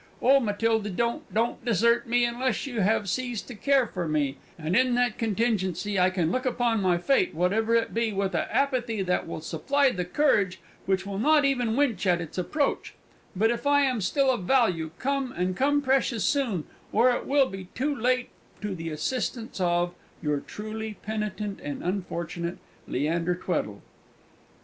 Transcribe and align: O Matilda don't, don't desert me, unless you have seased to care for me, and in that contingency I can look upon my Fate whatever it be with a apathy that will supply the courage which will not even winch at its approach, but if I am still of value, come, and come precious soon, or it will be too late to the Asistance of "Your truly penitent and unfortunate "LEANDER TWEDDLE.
O 0.19 0.39
Matilda 0.39 0.89
don't, 0.89 1.31
don't 1.31 1.63
desert 1.63 2.07
me, 2.07 2.25
unless 2.25 2.65
you 2.65 2.79
have 2.81 3.07
seased 3.07 3.47
to 3.47 3.53
care 3.53 3.85
for 3.85 4.07
me, 4.07 4.37
and 4.57 4.75
in 4.75 4.95
that 4.95 5.19
contingency 5.19 5.99
I 5.99 6.09
can 6.09 6.31
look 6.31 6.43
upon 6.43 6.81
my 6.81 6.97
Fate 6.97 7.35
whatever 7.35 7.75
it 7.75 7.93
be 7.93 8.11
with 8.11 8.33
a 8.33 8.51
apathy 8.51 9.03
that 9.03 9.27
will 9.27 9.41
supply 9.41 9.91
the 9.91 10.03
courage 10.03 10.59
which 10.87 11.05
will 11.05 11.19
not 11.19 11.45
even 11.45 11.75
winch 11.75 12.07
at 12.07 12.19
its 12.19 12.39
approach, 12.39 12.95
but 13.35 13.51
if 13.51 13.67
I 13.67 13.81
am 13.81 14.01
still 14.01 14.31
of 14.31 14.45
value, 14.45 14.89
come, 14.97 15.33
and 15.33 15.55
come 15.55 15.83
precious 15.83 16.23
soon, 16.23 16.63
or 16.91 17.11
it 17.11 17.27
will 17.27 17.47
be 17.47 17.65
too 17.75 17.95
late 17.95 18.29
to 18.61 18.73
the 18.73 18.89
Asistance 18.89 19.59
of 19.61 19.93
"Your 20.19 20.39
truly 20.39 20.97
penitent 21.03 21.59
and 21.61 21.83
unfortunate 21.83 22.57
"LEANDER 22.87 23.35
TWEDDLE. 23.35 23.83